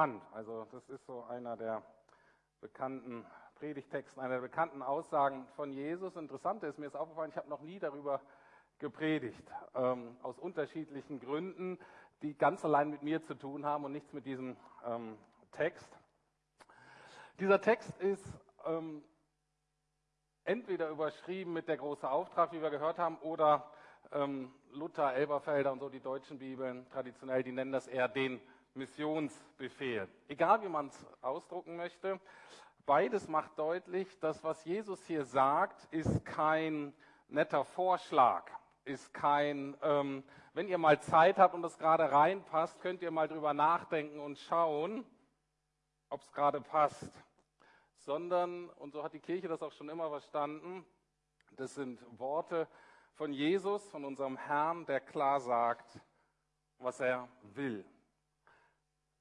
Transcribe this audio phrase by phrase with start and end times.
[0.00, 0.22] bekannt.
[0.32, 1.82] Also das ist so einer der
[2.62, 6.16] bekannten Predigtexten, einer der bekannten Aussagen von Jesus.
[6.16, 8.22] Interessant ist, mir ist aufgefallen, ich habe noch nie darüber
[8.78, 9.44] gepredigt,
[9.74, 11.78] ähm, aus unterschiedlichen Gründen,
[12.22, 15.18] die ganz allein mit mir zu tun haben und nichts mit diesem ähm,
[15.52, 15.90] Text.
[17.38, 18.24] Dieser Text ist
[18.64, 19.04] ähm,
[20.44, 23.70] entweder überschrieben mit der große Auftrag, wie wir gehört haben, oder
[24.12, 28.40] ähm, Luther, Elberfelder und so, die deutschen Bibeln traditionell, die nennen das eher den
[28.74, 30.08] Missionsbefehl.
[30.28, 32.20] Egal wie man es ausdrucken möchte,
[32.86, 36.94] beides macht deutlich, dass was Jesus hier sagt, ist kein
[37.28, 38.50] netter Vorschlag,
[38.84, 43.28] ist kein, ähm, wenn ihr mal Zeit habt und es gerade reinpasst, könnt ihr mal
[43.28, 45.04] drüber nachdenken und schauen,
[46.08, 47.10] ob es gerade passt.
[47.98, 50.84] Sondern, und so hat die Kirche das auch schon immer verstanden,
[51.52, 52.66] das sind Worte
[53.14, 56.00] von Jesus, von unserem Herrn, der klar sagt,
[56.78, 57.84] was er will.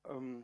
[0.06, 0.44] Ähm,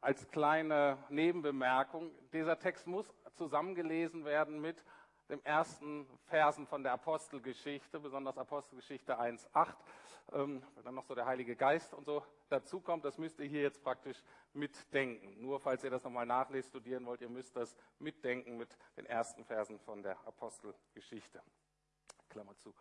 [0.00, 4.84] als kleine Nebenbemerkung, dieser Text muss zusammengelesen werden mit
[5.28, 9.74] den ersten Versen von der Apostelgeschichte, besonders Apostelgeschichte 1.8,
[10.32, 13.82] ähm, dann noch so der Heilige Geist und so dazukommt, das müsst ihr hier jetzt
[13.82, 14.22] praktisch
[14.52, 15.40] mitdenken.
[15.40, 19.44] Nur falls ihr das nochmal nachlesen, studieren wollt, ihr müsst das mitdenken mit den ersten
[19.44, 21.42] Versen von der Apostelgeschichte.
[22.28, 22.74] Klammer zu.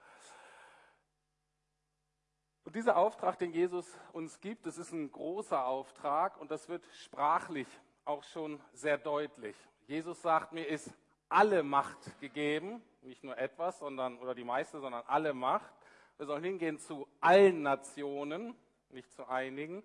[2.64, 6.86] Und dieser Auftrag, den Jesus uns gibt, das ist ein großer Auftrag und das wird
[6.94, 7.68] sprachlich
[8.06, 9.56] auch schon sehr deutlich.
[9.88, 10.94] Jesus sagt, mir ist
[11.28, 15.74] alle Macht gegeben, nicht nur etwas, sondern, oder die meiste, sondern alle Macht.
[16.18, 18.56] Wir sollen hingehen zu allen Nationen,
[18.90, 19.84] nicht zu einigen.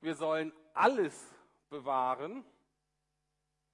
[0.00, 1.34] Wir sollen alles
[1.68, 2.44] bewahren,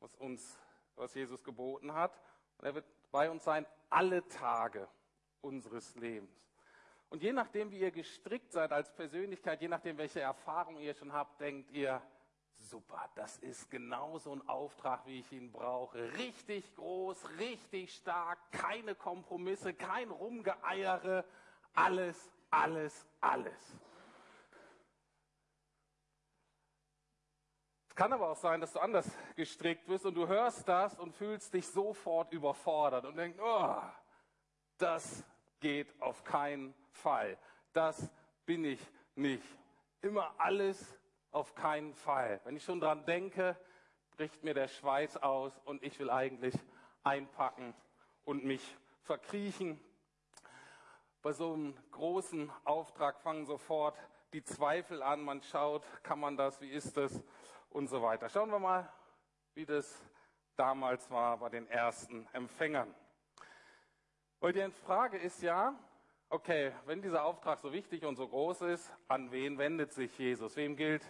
[0.01, 0.59] was uns,
[0.97, 2.19] was Jesus geboten hat.
[2.59, 4.89] Und er wird bei uns sein alle Tage
[5.41, 6.31] unseres Lebens.
[7.11, 11.13] Und je nachdem, wie ihr gestrickt seid als Persönlichkeit, je nachdem, welche Erfahrung ihr schon
[11.13, 12.01] habt, denkt ihr,
[12.55, 16.13] super, das ist genau so ein Auftrag, wie ich ihn brauche.
[16.15, 21.25] Richtig groß, richtig stark, keine Kompromisse, kein Rumgeeiere,
[21.75, 23.77] alles, alles, alles.
[27.89, 31.13] Es kann aber auch sein, dass du anders gestrickt bist und du hörst das und
[31.13, 33.83] fühlst dich sofort überfordert und denkst, oh,
[34.79, 35.25] das
[35.59, 37.37] geht auf keinen Fall.
[37.73, 38.11] Das
[38.47, 38.81] bin ich
[39.15, 39.45] nicht.
[40.03, 40.99] Immer alles
[41.31, 42.41] auf keinen Fall.
[42.45, 43.57] Wenn ich schon dran denke,
[44.17, 46.55] bricht mir der Schweiß aus und ich will eigentlich
[47.03, 47.75] einpacken
[48.25, 49.81] und mich verkriechen.
[51.23, 53.97] Bei so einem großen Auftrag fangen sofort
[54.33, 55.23] die Zweifel an.
[55.23, 57.23] Man schaut, kann man das, wie ist das
[57.71, 58.29] und so weiter.
[58.29, 58.91] Schauen wir mal,
[59.55, 60.01] wie das
[60.57, 62.95] damals war bei den ersten Empfängern.
[64.41, 65.75] Weil die Frage ist ja,
[66.31, 70.57] okay, wenn dieser Auftrag so wichtig und so groß ist, an wen wendet sich Jesus?
[70.57, 71.05] Wem gilt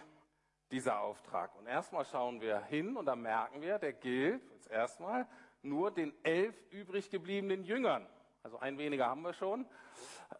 [0.71, 1.55] dieser Auftrag?
[1.55, 5.27] Und erstmal schauen wir hin und dann merken wir, der gilt jetzt erstmal
[5.61, 8.07] nur den elf übrig gebliebenen Jüngern.
[8.43, 9.67] Also ein weniger haben wir schon,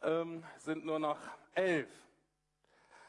[0.01, 1.19] ähm, sind nur noch
[1.53, 1.89] elf.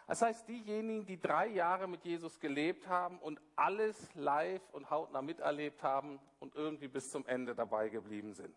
[0.07, 5.23] Das heißt, diejenigen, die drei Jahre mit Jesus gelebt haben und alles live und hautnah
[5.23, 8.55] miterlebt haben und irgendwie bis zum Ende dabei geblieben sind.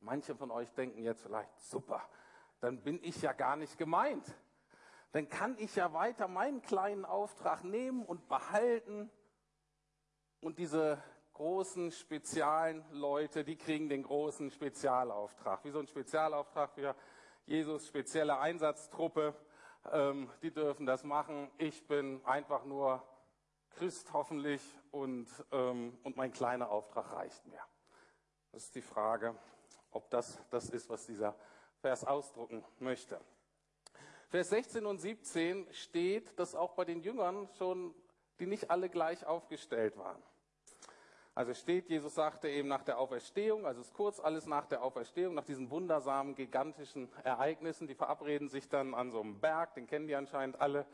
[0.00, 2.02] Manche von euch denken jetzt vielleicht, super,
[2.60, 4.24] dann bin ich ja gar nicht gemeint.
[5.12, 9.10] Dann kann ich ja weiter meinen kleinen Auftrag nehmen und behalten.
[10.40, 15.64] Und diese großen spezialen Leute, die kriegen den großen Spezialauftrag.
[15.64, 16.94] Wie so ein Spezialauftrag für
[17.46, 19.34] Jesus, spezielle Einsatztruppe.
[19.90, 21.50] Ähm, die dürfen das machen.
[21.56, 23.02] Ich bin einfach nur
[23.70, 24.60] Christ hoffentlich
[24.90, 27.60] und, ähm, und mein kleiner Auftrag reicht mir.
[28.52, 29.36] Das ist die Frage,
[29.90, 31.34] ob das das ist, was dieser
[31.80, 33.20] Vers ausdrucken möchte.
[34.28, 37.94] Vers 16 und 17 steht, dass auch bei den Jüngern schon,
[38.40, 40.22] die nicht alle gleich aufgestellt waren.
[41.34, 45.34] Also steht, Jesus sagte eben nach der Auferstehung, also ist kurz alles nach der Auferstehung,
[45.34, 50.08] nach diesen wundersamen, gigantischen Ereignissen, die verabreden sich dann an so einem Berg, den kennen
[50.08, 50.84] die anscheinend alle.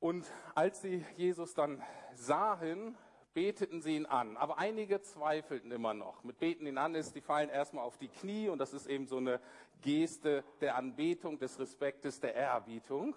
[0.00, 1.82] Und als sie Jesus dann
[2.14, 2.96] sahen,
[3.34, 4.36] beteten sie ihn an.
[4.36, 6.22] Aber einige zweifelten immer noch.
[6.22, 9.06] Mit beten ihn an ist, die fallen erstmal auf die Knie und das ist eben
[9.06, 9.40] so eine
[9.82, 13.14] Geste der Anbetung, des Respektes, der Ehrerbietung.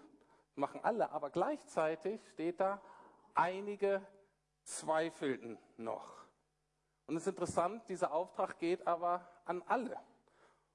[0.56, 2.82] Machen alle, aber gleichzeitig steht da,
[3.36, 4.02] einige
[4.64, 6.18] zweifelten noch.
[7.06, 9.98] Und es ist interessant, dieser Auftrag geht aber an alle.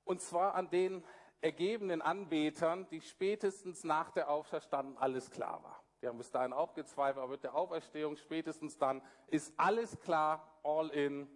[0.05, 1.05] Und zwar an den
[1.41, 5.82] ergebenen Anbetern, die spätestens nach der Auferstandung alles klar war.
[6.03, 10.59] Wir haben bis dahin auch gezweifelt, aber mit der Auferstehung spätestens dann ist alles klar,
[10.65, 11.29] all in,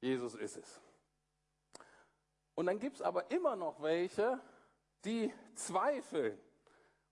[0.00, 0.80] Jesus ist es.
[2.54, 4.40] Und dann gibt es aber immer noch welche,
[5.04, 6.40] die zweifeln.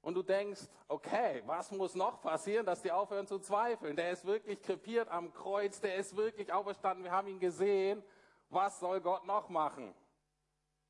[0.01, 3.97] und du denkst, okay, was muss noch passieren, dass die aufhören zu zweifeln?
[3.97, 8.01] Der ist wirklich krepiert am Kreuz, der ist wirklich auferstanden, wir haben ihn gesehen.
[8.49, 9.93] Was soll Gott noch machen?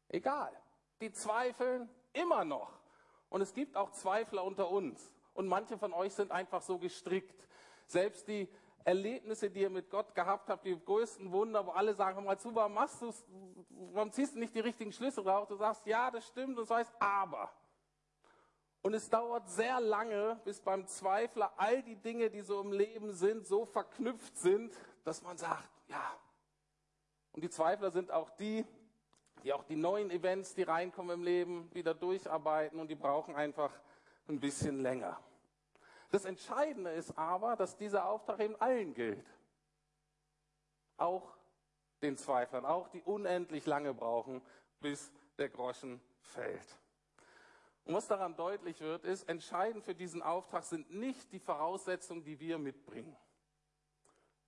[0.09, 0.53] Egal.
[1.01, 2.71] Die zweifeln immer noch.
[3.31, 5.18] Und es gibt auch Zweifler unter uns.
[5.39, 7.47] Und manche von euch sind einfach so gestrickt.
[7.87, 8.49] Selbst die
[8.83, 12.53] Erlebnisse, die ihr mit Gott gehabt habt, die größten Wunder, wo alle sagen, mal zu,
[12.57, 13.13] warum machst du
[13.93, 15.47] warum ziehst du nicht die richtigen Schlüsse raus?
[15.47, 17.53] Du sagst, ja, das stimmt, und weißt, aber.
[18.83, 23.13] Und es dauert sehr lange, bis beim Zweifler all die Dinge, die so im Leben
[23.13, 24.75] sind, so verknüpft sind,
[25.05, 26.19] dass man sagt, ja.
[27.31, 28.67] Und die Zweifler sind auch die,
[29.45, 33.71] die auch die neuen Events, die reinkommen im Leben, wieder durcharbeiten und die brauchen einfach
[34.27, 35.17] ein bisschen länger.
[36.11, 39.27] Das Entscheidende ist aber, dass dieser Auftrag eben allen gilt.
[40.97, 41.37] Auch
[42.03, 44.41] den Zweiflern, auch die unendlich lange brauchen,
[44.81, 46.79] bis der Groschen fällt.
[47.85, 52.39] Und was daran deutlich wird, ist, entscheidend für diesen Auftrag sind nicht die Voraussetzungen, die
[52.39, 53.17] wir mitbringen,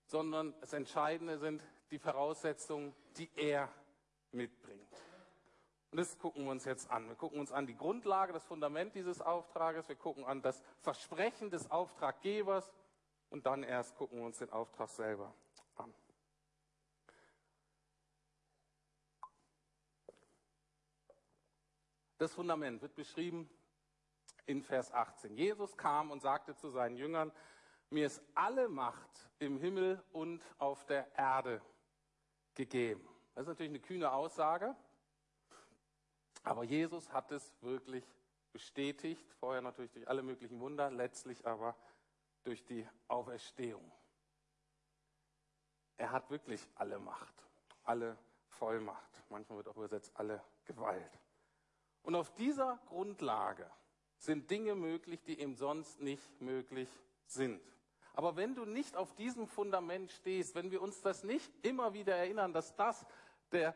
[0.04, 3.68] sondern das Entscheidende sind die Voraussetzungen, die er
[4.32, 5.09] mitbringt.
[5.90, 7.08] Und das gucken wir uns jetzt an.
[7.08, 9.88] Wir gucken uns an die Grundlage, das Fundament dieses Auftrages.
[9.88, 12.72] Wir gucken an das Versprechen des Auftraggebers.
[13.31, 15.34] Und dann erst gucken wir uns den Auftrag selber
[15.76, 15.92] an.
[22.19, 23.48] Das Fundament wird beschrieben
[24.46, 25.36] in Vers 18.
[25.36, 27.32] Jesus kam und sagte zu seinen Jüngern,
[27.88, 31.62] mir ist alle Macht im Himmel und auf der Erde
[32.54, 33.08] gegeben.
[33.34, 34.76] Das ist natürlich eine kühne Aussage,
[36.42, 38.04] aber Jesus hat es wirklich
[38.52, 41.76] bestätigt, vorher natürlich durch alle möglichen Wunder, letztlich aber
[42.42, 43.90] durch die Auferstehung.
[45.96, 47.34] Er hat wirklich alle Macht,
[47.84, 48.16] alle
[48.48, 49.22] Vollmacht.
[49.28, 51.20] Manchmal wird auch übersetzt alle Gewalt.
[52.02, 53.70] Und auf dieser Grundlage
[54.16, 56.88] sind Dinge möglich, die eben sonst nicht möglich
[57.26, 57.60] sind.
[58.14, 62.16] Aber wenn du nicht auf diesem Fundament stehst, wenn wir uns das nicht immer wieder
[62.16, 63.06] erinnern, dass das
[63.52, 63.75] der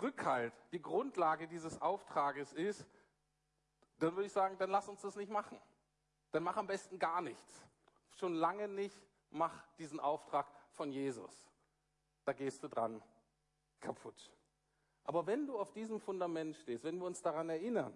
[0.00, 2.86] Rückhalt, die Grundlage dieses Auftrages ist,
[3.98, 5.58] dann würde ich sagen, dann lass uns das nicht machen.
[6.32, 7.64] Dann mach am besten gar nichts.
[8.16, 9.00] Schon lange nicht
[9.30, 11.32] mach diesen Auftrag von Jesus.
[12.24, 13.02] Da gehst du dran
[13.80, 14.32] kaputt.
[15.04, 17.94] Aber wenn du auf diesem Fundament stehst, wenn wir uns daran erinnern,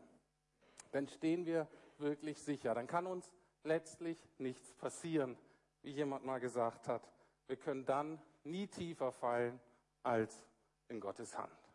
[0.92, 1.66] dann stehen wir
[1.98, 2.74] wirklich sicher.
[2.74, 3.32] Dann kann uns
[3.64, 5.38] letztlich nichts passieren,
[5.82, 7.08] wie jemand mal gesagt hat.
[7.46, 9.58] Wir können dann nie tiefer fallen
[10.02, 10.44] als
[10.88, 11.67] in Gottes Hand.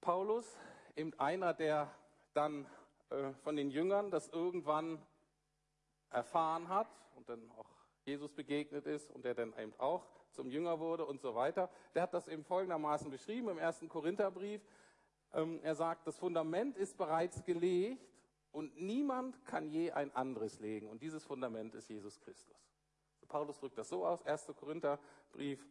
[0.00, 0.58] Paulus,
[0.96, 1.94] eben einer, der
[2.32, 2.66] dann
[3.10, 5.00] äh, von den Jüngern das irgendwann
[6.10, 7.68] erfahren hat und dann auch
[8.04, 12.02] Jesus begegnet ist und der dann eben auch zum Jünger wurde und so weiter, der
[12.02, 14.62] hat das eben folgendermaßen beschrieben im ersten Korintherbrief.
[15.32, 18.00] Ähm, er sagt, das Fundament ist bereits gelegt
[18.52, 20.88] und niemand kann je ein anderes legen.
[20.88, 22.56] Und dieses Fundament ist Jesus Christus.
[23.28, 24.52] Paulus drückt das so aus, 1.
[24.56, 25.64] Korintherbrief,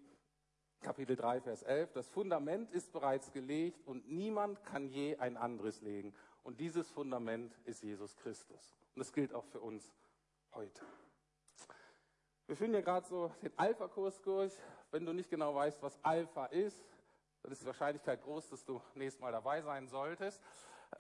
[0.82, 1.92] Kapitel 3, Vers 11.
[1.94, 6.14] Das Fundament ist bereits gelegt und niemand kann je ein anderes legen.
[6.44, 8.76] Und dieses Fundament ist Jesus Christus.
[8.96, 9.94] Und das gilt auch für uns
[10.54, 10.82] heute.
[12.48, 14.54] Wir führen ja gerade so den Alpha-Kurs durch.
[14.92, 16.82] Wenn du nicht genau weißt, was Alpha ist,
[17.44, 20.42] dann ist die Wahrscheinlichkeit groß, dass du nächstes Mal dabei sein solltest.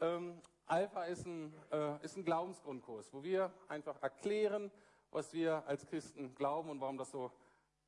[0.01, 4.71] Ähm, Alpha ist ein, äh, ist ein Glaubensgrundkurs, wo wir einfach erklären,
[5.11, 7.31] was wir als Christen glauben und warum das so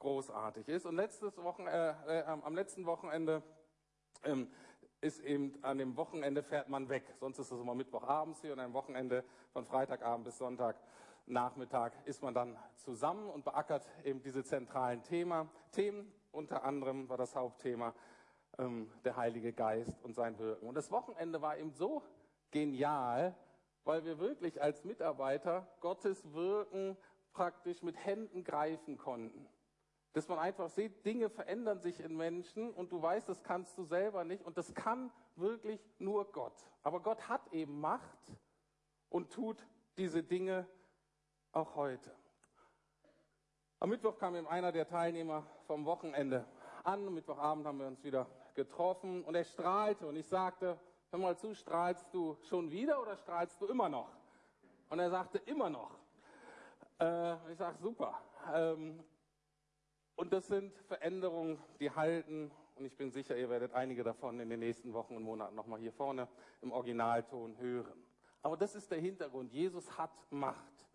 [0.01, 0.85] großartig ist.
[0.85, 3.41] Und letztes Wochen, äh, äh, am letzten Wochenende
[4.23, 4.51] ähm,
[4.99, 7.03] ist eben an dem Wochenende fährt man weg.
[7.19, 10.75] Sonst ist es immer Mittwochabends hier und am Wochenende von Freitagabend bis Sonntag
[11.27, 16.11] Nachmittag ist man dann zusammen und beackert eben diese zentralen Thema, Themen.
[16.31, 17.93] Unter anderem war das Hauptthema
[18.57, 20.67] ähm, der Heilige Geist und sein Wirken.
[20.67, 22.03] Und das Wochenende war eben so
[22.49, 23.35] genial,
[23.83, 26.97] weil wir wirklich als Mitarbeiter Gottes Wirken
[27.33, 29.47] praktisch mit Händen greifen konnten.
[30.13, 33.83] Dass man einfach sieht, Dinge verändern sich in Menschen und du weißt, das kannst du
[33.83, 36.53] selber nicht und das kann wirklich nur Gott.
[36.83, 38.19] Aber Gott hat eben Macht
[39.09, 39.65] und tut
[39.97, 40.67] diese Dinge
[41.53, 42.11] auch heute.
[43.79, 46.45] Am Mittwoch kam eben einer der Teilnehmer vom Wochenende
[46.83, 47.07] an.
[47.07, 50.77] Am Mittwochabend haben wir uns wieder getroffen und er strahlte und ich sagte,
[51.09, 54.09] hör mal zu, strahlst du schon wieder oder strahlst du immer noch?
[54.89, 55.97] Und er sagte, immer noch.
[56.99, 58.21] Äh, ich sage, super.
[58.53, 59.03] Ähm,
[60.21, 62.51] und das sind Veränderungen, die halten.
[62.75, 65.79] Und ich bin sicher, ihr werdet einige davon in den nächsten Wochen und Monaten nochmal
[65.79, 66.27] hier vorne
[66.61, 68.05] im Originalton hören.
[68.43, 69.51] Aber das ist der Hintergrund.
[69.51, 70.85] Jesus hat Macht.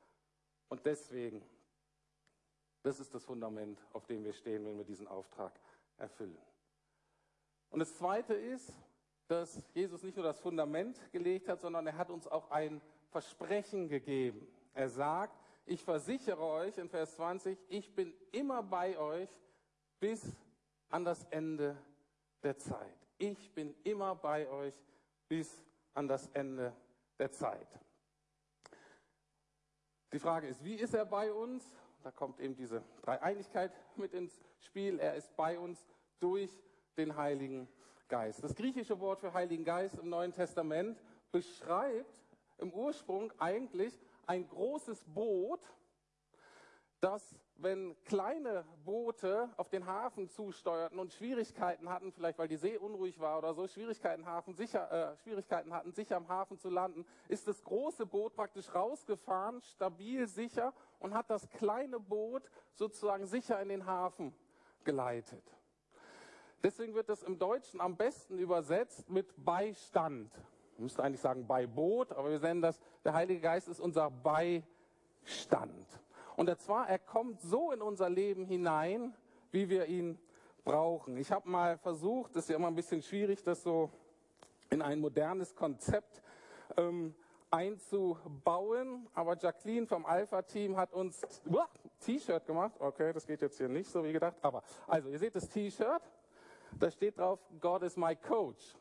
[0.68, 1.42] Und deswegen,
[2.84, 5.58] das ist das Fundament, auf dem wir stehen, wenn wir diesen Auftrag
[5.96, 6.38] erfüllen.
[7.70, 8.72] Und das Zweite ist,
[9.26, 12.80] dass Jesus nicht nur das Fundament gelegt hat, sondern er hat uns auch ein
[13.10, 14.46] Versprechen gegeben.
[14.72, 19.28] Er sagt, ich versichere euch in Vers 20, ich bin immer bei euch
[19.98, 20.24] bis
[20.88, 21.76] an das Ende
[22.42, 22.96] der Zeit.
[23.18, 24.74] Ich bin immer bei euch
[25.28, 26.72] bis an das Ende
[27.18, 27.80] der Zeit.
[30.12, 31.64] Die Frage ist, wie ist er bei uns?
[32.02, 35.00] Da kommt eben diese Dreieinigkeit mit ins Spiel.
[35.00, 35.84] Er ist bei uns
[36.20, 36.50] durch
[36.96, 37.68] den Heiligen
[38.08, 38.44] Geist.
[38.44, 42.24] Das griechische Wort für Heiligen Geist im Neuen Testament beschreibt
[42.58, 45.60] im Ursprung eigentlich ein großes Boot,
[47.00, 52.78] das, wenn kleine Boote auf den Hafen zusteuerten und Schwierigkeiten hatten, vielleicht weil die See
[52.78, 57.06] unruhig war oder so, Schwierigkeiten, Hafen sicher, äh, Schwierigkeiten hatten, sicher am Hafen zu landen,
[57.28, 63.60] ist das große Boot praktisch rausgefahren, stabil, sicher und hat das kleine Boot sozusagen sicher
[63.60, 64.34] in den Hafen
[64.84, 65.44] geleitet.
[66.62, 70.32] Deswegen wird das im Deutschen am besten übersetzt mit Beistand.
[70.76, 75.86] Man müsste eigentlich sagen Beiboot, aber wir nennen das, der Heilige Geist ist unser Beistand.
[76.36, 79.14] Und zwar, er kommt so in unser Leben hinein,
[79.52, 80.18] wie wir ihn
[80.64, 81.16] brauchen.
[81.16, 83.90] Ich habe mal versucht, das ist ja immer ein bisschen schwierig, das so
[84.68, 86.22] in ein modernes Konzept
[86.76, 87.14] ähm,
[87.50, 89.08] einzubauen.
[89.14, 91.22] Aber Jacqueline vom Alpha-Team hat uns
[92.00, 92.74] T-Shirt gemacht.
[92.80, 94.36] Okay, das geht jetzt hier nicht so wie gedacht.
[94.42, 96.02] Aber also, ihr seht das T-Shirt.
[96.78, 98.76] Da steht drauf, God is my coach.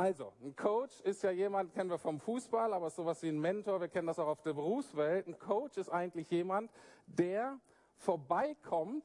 [0.00, 3.82] Also, ein Coach ist ja jemand, kennen wir vom Fußball, aber sowas wie ein Mentor,
[3.82, 5.26] wir kennen das auch auf der Berufswelt.
[5.26, 6.70] Ein Coach ist eigentlich jemand,
[7.06, 7.60] der
[7.98, 9.04] vorbeikommt.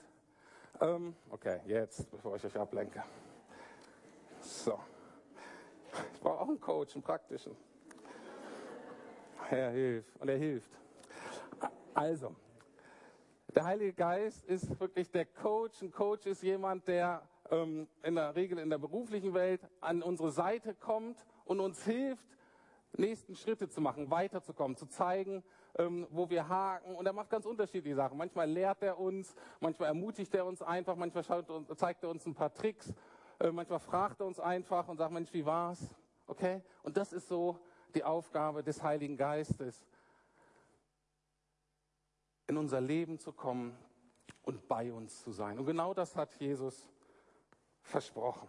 [0.79, 3.03] Ähm, okay, jetzt, bevor ich euch ablenke.
[4.39, 4.79] So.
[6.13, 7.57] Ich brauche auch einen Coach, einen praktischen.
[9.51, 10.71] Er hilft und er hilft.
[11.93, 12.33] Also,
[13.55, 15.81] der Heilige Geist ist wirklich der Coach.
[15.81, 20.29] Ein Coach ist jemand, der ähm, in der Regel in der beruflichen Welt an unsere
[20.31, 22.25] Seite kommt und uns hilft,
[22.97, 25.41] nächsten Schritte zu machen, weiterzukommen, zu zeigen,
[25.77, 26.95] ähm, wo wir haken.
[26.95, 28.17] Und er macht ganz unterschiedliche Sachen.
[28.17, 31.47] Manchmal lehrt er uns, manchmal ermutigt er uns einfach, manchmal schaut,
[31.77, 32.93] zeigt er uns ein paar Tricks,
[33.39, 35.95] äh, manchmal fragt er uns einfach und sagt, Mensch, wie war's?
[36.27, 36.61] Okay?
[36.83, 37.57] Und das ist so
[37.93, 39.85] die Aufgabe des Heiligen Geistes,
[42.47, 43.77] in unser Leben zu kommen
[44.43, 45.57] und bei uns zu sein.
[45.59, 46.87] Und genau das hat Jesus
[47.81, 48.47] versprochen.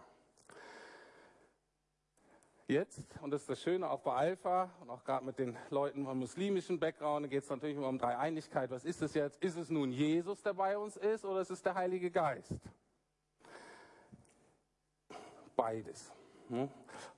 [2.69, 6.03] Jetzt, und das ist das Schöne auch bei Alpha und auch gerade mit den Leuten
[6.03, 8.69] vom muslimischen Background, geht es natürlich immer um Dreieinigkeit.
[8.71, 9.41] Was ist es jetzt?
[9.41, 12.53] Ist es nun Jesus, der bei uns ist, oder ist es der Heilige Geist?
[15.55, 16.11] Beides.
[16.49, 16.69] Hm?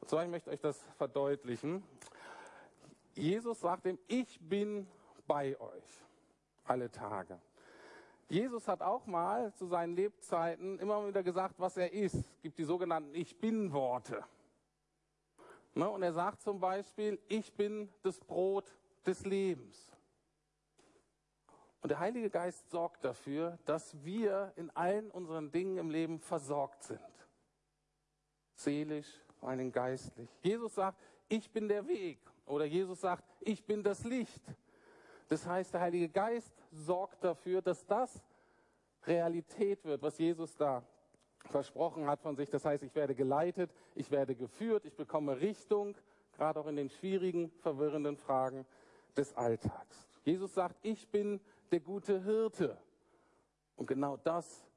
[0.02, 1.84] Und zwar, ich möchte euch das verdeutlichen.
[3.16, 4.88] Jesus sagt ihm, ich bin
[5.26, 6.06] bei euch
[6.70, 7.40] alle Tage.
[8.30, 12.14] Jesus hat auch mal zu seinen Lebzeiten immer wieder gesagt, was er ist.
[12.14, 14.24] Es gibt die sogenannten Ich bin-Worte.
[15.74, 19.96] Ne, und er sagt zum Beispiel, ich bin das Brot des Lebens.
[21.82, 26.84] Und der Heilige Geist sorgt dafür, dass wir in allen unseren Dingen im Leben versorgt
[26.84, 27.00] sind.
[28.54, 30.30] Seelisch, vor allem geistlich.
[30.44, 31.00] Jesus sagt,
[31.30, 32.20] ich bin der Weg.
[32.46, 34.44] Oder Jesus sagt, ich bin das Licht.
[35.30, 38.24] Das heißt, der Heilige Geist sorgt dafür, dass das
[39.06, 40.84] Realität wird, was Jesus da
[41.46, 42.50] versprochen hat von sich.
[42.50, 45.96] Das heißt, ich werde geleitet, ich werde geführt, ich bekomme Richtung,
[46.34, 48.66] gerade auch in den schwierigen, verwirrenden Fragen
[49.16, 50.08] des Alltags.
[50.24, 51.40] Jesus sagt, ich bin
[51.72, 52.78] der gute Hirte.
[53.76, 54.68] Und genau das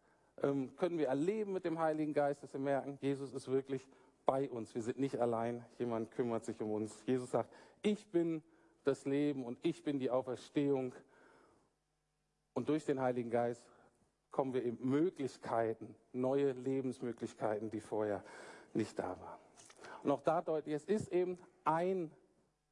[0.42, 3.86] ähm, können wir erleben mit dem Heiligen Geist, dass wir merken, Jesus ist wirklich
[4.24, 4.74] bei uns.
[4.74, 7.02] Wir sind nicht allein, jemand kümmert sich um uns.
[7.06, 8.42] Jesus sagt, ich bin
[8.84, 10.94] das Leben und ich bin die Auferstehung.
[12.54, 13.62] Und durch den Heiligen Geist
[14.30, 18.22] kommen wir in Möglichkeiten, neue Lebensmöglichkeiten, die vorher
[18.72, 19.38] nicht da waren.
[20.02, 22.10] Und auch da deutlich, es ist eben ein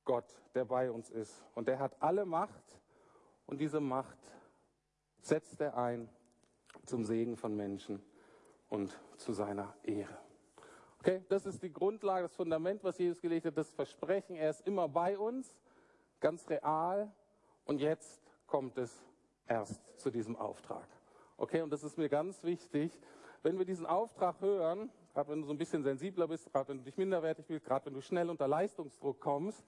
[0.04, 1.44] Gott, der bei uns ist.
[1.54, 2.80] Und der hat alle Macht
[3.46, 4.18] und diese Macht
[5.20, 6.08] setzt er ein
[6.86, 8.02] zum Segen von Menschen
[8.68, 10.18] und zu seiner Ehre.
[10.98, 14.36] Okay, das ist die Grundlage, das Fundament, was Jesus gelegt hat, das Versprechen.
[14.36, 15.56] Er ist immer bei uns
[16.20, 17.10] ganz real.
[17.64, 19.04] Und jetzt kommt es
[19.50, 20.86] erst zu diesem Auftrag.
[21.36, 22.98] Okay, und das ist mir ganz wichtig.
[23.42, 26.78] Wenn wir diesen Auftrag hören, gerade wenn du so ein bisschen sensibler bist, gerade wenn
[26.78, 29.64] du dich minderwertig fühlst, gerade wenn du schnell unter Leistungsdruck kommst,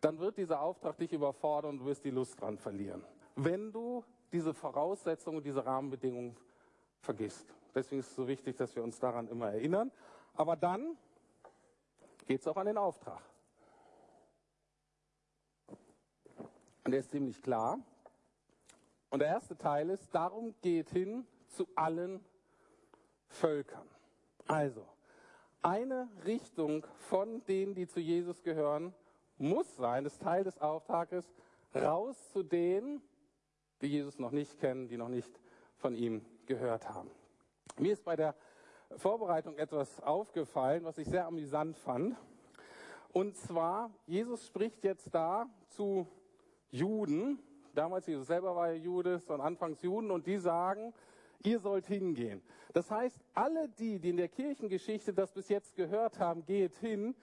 [0.00, 3.04] dann wird dieser Auftrag dich überfordern und du wirst die Lust dran verlieren.
[3.34, 6.36] Wenn du diese Voraussetzungen, diese Rahmenbedingungen
[7.00, 7.54] vergisst.
[7.74, 9.90] Deswegen ist es so wichtig, dass wir uns daran immer erinnern.
[10.34, 10.96] Aber dann
[12.26, 13.22] geht es auch an den Auftrag.
[16.84, 17.78] Und der ist ziemlich klar.
[19.10, 22.24] Und der erste Teil ist, darum geht hin zu allen
[23.28, 23.88] Völkern.
[24.46, 24.86] Also,
[25.60, 28.94] Eine Richtung von denen, die zu Jesus gehören,
[29.38, 31.24] muss sein, ist Teil des Auftrages,
[31.74, 33.02] raus zu denen,
[33.80, 35.40] die Jesus noch nicht kennen, die noch nicht
[35.76, 37.10] von ihm gehört haben.
[37.76, 38.34] Mir ist bei der
[38.96, 42.16] Vorbereitung etwas aufgefallen, was ich sehr amüsant fand.
[43.12, 46.06] Und zwar, Jesus spricht jetzt da zu
[46.70, 47.38] Juden.
[47.74, 50.92] Damals, Jesus selber war ja Jude, sondern anfangs Juden, und die sagen,
[51.42, 52.42] ihr sollt hingehen.
[52.72, 57.14] Das heißt, alle die, die in der Kirchengeschichte das bis jetzt gehört haben, geht hin,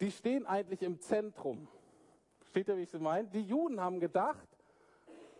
[0.00, 1.68] die stehen eigentlich im Zentrum.
[2.46, 3.28] Steht ihr, wie ich es meine?
[3.28, 4.48] Die Juden haben gedacht,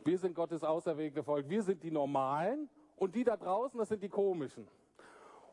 [0.05, 4.03] wir sind Gottes auserwählte Volk, wir sind die Normalen und die da draußen, das sind
[4.03, 4.69] die Komischen.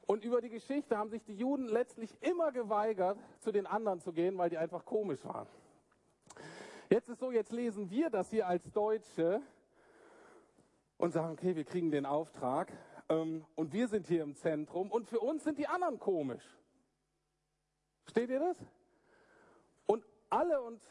[0.06, 4.12] Und über die Geschichte haben sich die Juden letztlich immer geweigert, zu den anderen zu
[4.12, 5.48] gehen, weil die einfach komisch waren.
[6.92, 9.42] Jetzt ist so, jetzt lesen wir das hier als Deutsche
[10.98, 12.70] und sagen, okay, wir kriegen den Auftrag
[13.08, 16.44] ähm, und wir sind hier im Zentrum und für uns sind die anderen komisch.
[18.04, 18.58] Versteht ihr das?
[19.86, 20.82] Und alle und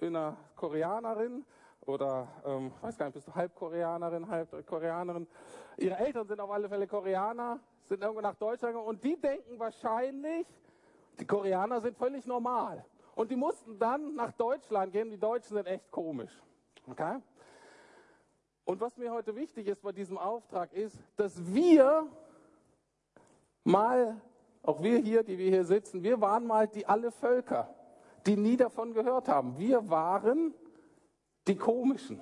[0.00, 1.44] eine Koreanerin
[1.82, 5.28] oder ähm, weiß gar nicht, bist du halb Koreanerin, halb Koreanerin.
[5.76, 9.58] Ihre Eltern sind auf alle Fälle Koreaner, sind irgendwo nach Deutschland gegangen und die denken
[9.58, 10.46] wahrscheinlich,
[11.20, 12.82] die Koreaner sind völlig normal.
[13.14, 16.32] Und die mussten dann nach Deutschland gehen, die Deutschen sind echt komisch.
[16.88, 17.20] Okay?
[18.64, 22.06] Und was mir heute wichtig ist bei diesem Auftrag ist, dass wir
[23.64, 24.20] mal,
[24.62, 27.74] auch wir hier, die wir hier sitzen, wir waren mal die alle Völker,
[28.26, 29.58] die nie davon gehört haben.
[29.58, 30.54] Wir waren
[31.48, 32.20] die Komischen.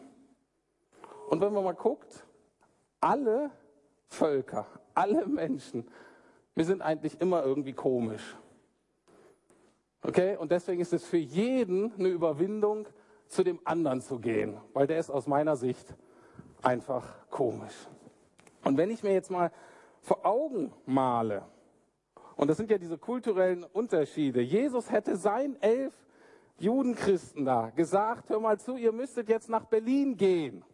[1.28, 2.26] Und wenn man mal guckt,
[3.00, 3.50] alle
[4.08, 5.88] Völker, alle Menschen,
[6.54, 8.36] wir sind eigentlich immer irgendwie komisch.
[10.02, 10.36] Okay?
[10.36, 12.86] Und deswegen ist es für jeden eine Überwindung,
[13.30, 15.94] zu dem anderen zu gehen, weil der ist aus meiner Sicht
[16.62, 17.88] einfach komisch.
[18.64, 19.52] Und wenn ich mir jetzt mal
[20.00, 21.42] vor Augen male,
[22.36, 25.94] und das sind ja diese kulturellen Unterschiede, Jesus hätte seinen elf
[26.58, 30.64] Judenchristen da gesagt, hör mal zu, ihr müsstet jetzt nach Berlin gehen.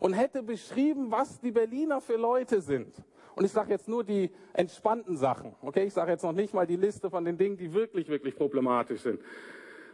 [0.00, 2.92] Und hätte beschrieben, was die Berliner für Leute sind.
[3.34, 5.54] Und ich sage jetzt nur die entspannten Sachen.
[5.62, 8.36] Okay, ich sage jetzt noch nicht mal die Liste von den Dingen, die wirklich, wirklich
[8.36, 9.20] problematisch sind.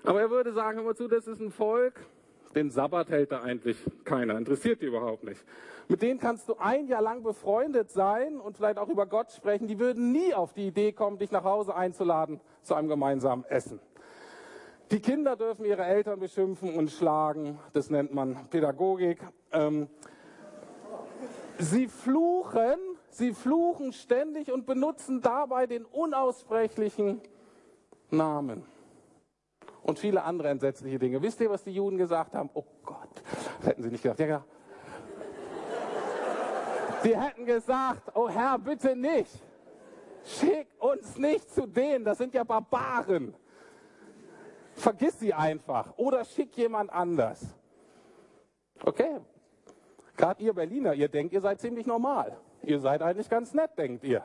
[0.05, 1.95] Aber er würde sagen, mal zu, das ist ein Volk,
[2.55, 5.45] den Sabbat hält da eigentlich keiner, interessiert die überhaupt nicht.
[5.89, 9.69] Mit denen kannst du ein Jahr lang befreundet sein und vielleicht auch über Gott sprechen.
[9.69, 13.81] Die würden nie auf die Idee kommen, dich nach Hause einzuladen zu einem gemeinsamen Essen.
[14.91, 17.59] Die Kinder dürfen ihre Eltern beschimpfen und schlagen.
[17.75, 19.19] Das nennt man Pädagogik.
[19.53, 19.89] Ähm,
[21.59, 22.79] sie fluchen,
[23.19, 27.21] sie fluchen ständig und benutzen dabei den unaussprechlichen
[28.11, 28.65] Namen.
[29.83, 31.21] Und viele andere entsetzliche Dinge.
[31.23, 32.51] Wisst ihr, was die Juden gesagt haben?
[32.55, 33.09] Oh Gott,
[33.59, 34.21] das hätten sie nicht gedacht.
[34.21, 34.45] Ja, ja.
[37.03, 39.31] Sie hätten gesagt, oh Herr, bitte nicht.
[40.25, 43.35] Schick uns nicht zu denen, das sind ja Barbaren.
[44.75, 47.47] Vergiss sie einfach oder schick jemand anders.
[48.85, 49.21] Okay,
[50.17, 52.37] gerade ihr Berliner, ihr denkt, ihr seid ziemlich normal.
[52.63, 54.25] Ihr seid eigentlich ganz nett, denkt ihr.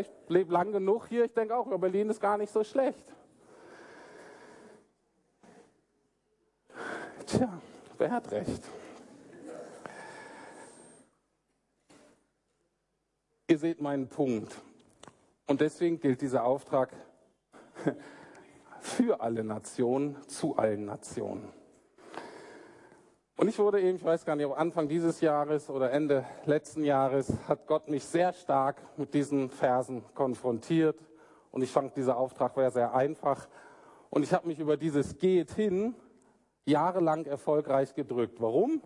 [0.00, 3.04] Ich lebe lang genug hier, ich denke auch, Berlin ist gar nicht so schlecht.
[7.26, 7.60] Tja,
[7.98, 8.62] wer hat recht?
[13.48, 14.56] Ihr seht meinen Punkt.
[15.46, 16.92] Und deswegen gilt dieser Auftrag
[18.80, 21.55] für alle Nationen, zu allen Nationen.
[23.38, 26.84] Und ich wurde eben, ich weiß gar nicht, ob Anfang dieses Jahres oder Ende letzten
[26.84, 30.98] Jahres, hat Gott mich sehr stark mit diesen Versen konfrontiert.
[31.50, 33.46] Und ich fand, dieser Auftrag war sehr einfach.
[34.08, 35.94] Und ich habe mich über dieses Geht hin
[36.64, 38.40] jahrelang erfolgreich gedrückt.
[38.40, 38.80] Warum?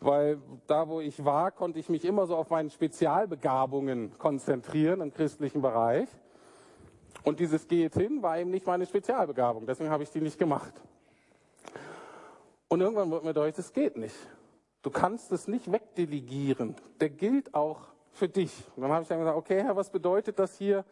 [0.00, 5.14] Weil da, wo ich war, konnte ich mich immer so auf meine Spezialbegabungen konzentrieren im
[5.14, 6.08] christlichen Bereich.
[7.22, 10.74] Und dieses Geht hin war eben nicht meine Spezialbegabung, deswegen habe ich die nicht gemacht.
[12.74, 14.16] Und irgendwann wurde mir deutlich, das geht nicht.
[14.82, 16.74] Du kannst es nicht wegdelegieren.
[16.98, 18.52] Der gilt auch für dich.
[18.74, 20.84] Und dann habe ich dann gesagt, okay, Herr, was bedeutet das hier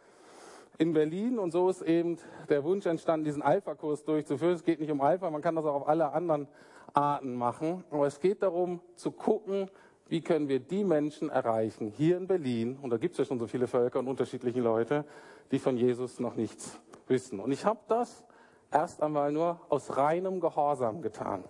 [0.77, 1.37] in Berlin?
[1.37, 2.17] Und so ist eben
[2.47, 4.53] der Wunsch entstanden, diesen Alpha-Kurs durchzuführen.
[4.53, 6.47] Es geht nicht um Alpha, man kann das auch auf alle anderen
[6.93, 7.83] Arten machen.
[7.91, 9.69] Aber es geht darum, zu gucken,
[10.07, 13.39] wie können wir die Menschen erreichen, hier in Berlin, und da gibt es ja schon
[13.39, 15.03] so viele Völker und unterschiedliche Leute,
[15.51, 17.41] die von Jesus noch nichts wissen.
[17.41, 18.23] Und ich habe das
[18.71, 21.43] erst einmal nur aus reinem Gehorsam getan.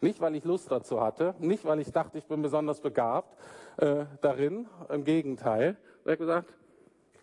[0.00, 3.36] Nicht, weil ich Lust dazu hatte, nicht, weil ich dachte, ich bin besonders begabt
[3.78, 5.76] äh, darin, im Gegenteil.
[6.00, 6.52] Ich habe gesagt,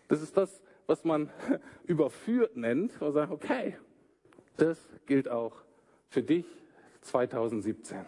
[0.08, 1.30] das ist das, was man
[1.86, 3.76] überführt nennt, und sagt, okay,
[4.56, 5.52] das gilt auch
[6.08, 6.46] für dich
[7.02, 7.98] 2017.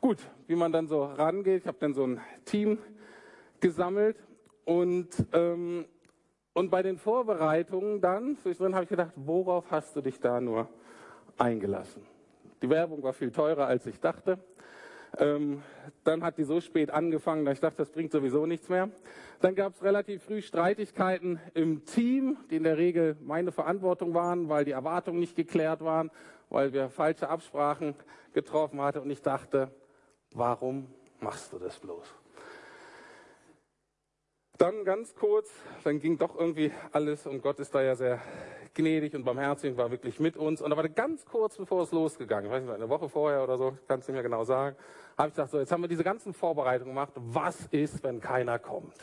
[0.00, 2.78] Gut, wie man dann so rangeht, ich habe dann so ein Team
[3.60, 4.16] gesammelt
[4.64, 5.86] und ähm,
[6.54, 10.68] Und bei den Vorbereitungen dann, zwischendrin habe ich gedacht, worauf hast du dich da nur
[11.38, 12.02] eingelassen?
[12.62, 14.38] Die Werbung war viel teurer, als ich dachte.
[15.18, 15.62] Ähm,
[16.04, 18.88] dann hat die so spät angefangen, dass ich dachte, das bringt sowieso nichts mehr.
[19.40, 24.48] Dann gab es relativ früh Streitigkeiten im Team, die in der Regel meine Verantwortung waren,
[24.48, 26.10] weil die Erwartungen nicht geklärt waren,
[26.48, 27.96] weil wir falsche Absprachen
[28.32, 29.00] getroffen hatten.
[29.00, 29.72] Und ich dachte,
[30.32, 30.86] warum
[31.20, 32.14] machst du das bloß?
[34.56, 35.50] Dann ganz kurz,
[35.82, 38.20] dann ging doch irgendwie alles und Gott ist da ja sehr
[38.74, 40.62] gnädig und barmherzig und war wirklich mit uns.
[40.62, 43.58] Und da war ganz kurz, bevor es losgegangen, ich weiß nicht, eine Woche vorher oder
[43.58, 44.76] so, kann es nicht mehr genau sagen,
[45.16, 47.12] habe ich gesagt, so, jetzt haben wir diese ganzen Vorbereitungen gemacht.
[47.16, 48.96] Was ist, wenn keiner kommt?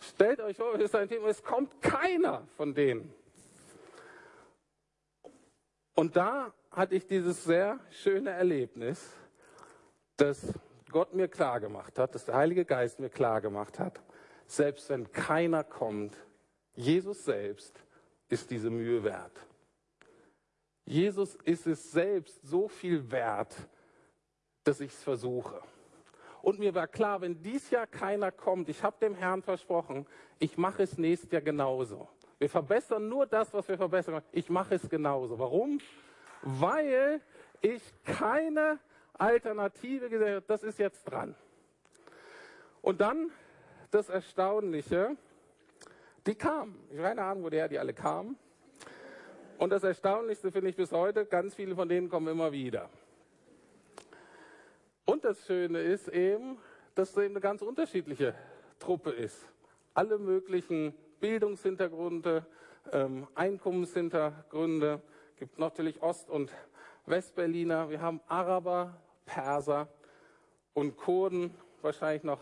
[0.00, 3.12] Stellt euch vor, es ist ein Thema, es kommt keiner von denen.
[5.94, 9.12] Und da hatte ich dieses sehr schöne Erlebnis,
[10.16, 10.52] dass
[10.90, 14.00] Gott mir klar gemacht hat, dass der Heilige Geist mir klar gemacht hat,
[14.46, 16.14] selbst wenn keiner kommt,
[16.74, 17.80] Jesus selbst
[18.28, 19.46] ist diese Mühe wert.
[20.84, 23.54] Jesus ist es selbst so viel wert,
[24.64, 25.60] dass ich es versuche.
[26.42, 30.06] Und mir war klar, wenn dies Jahr keiner kommt, ich habe dem Herrn versprochen,
[30.38, 32.08] ich mache es nächstes Jahr genauso.
[32.38, 34.22] Wir verbessern nur das, was wir verbessern.
[34.32, 35.38] Ich mache es genauso.
[35.38, 35.80] Warum?
[36.42, 37.22] Weil
[37.62, 38.78] ich keine
[39.14, 41.34] Alternative gesagt, das ist jetzt dran.
[42.82, 43.30] Und dann
[43.90, 45.16] das Erstaunliche,
[46.26, 46.76] die kamen.
[46.90, 48.36] Ich habe keine Ahnung, woher die alle kamen.
[49.58, 52.88] Und das Erstaunlichste finde ich bis heute, ganz viele von denen kommen immer wieder.
[55.04, 56.58] Und das Schöne ist eben,
[56.94, 58.34] dass es eben eine ganz unterschiedliche
[58.78, 59.38] Truppe ist.
[59.92, 62.46] Alle möglichen Bildungshintergründe,
[62.92, 65.02] ähm, Einkommenshintergründe,
[65.36, 66.50] gibt natürlich Ost- und
[67.06, 69.88] Westberliner, wir haben Araber, Perser
[70.72, 72.40] und Kurden, wahrscheinlich noch